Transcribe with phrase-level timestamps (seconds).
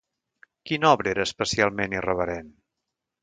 [0.69, 2.51] Quina obra era especialment irreverent?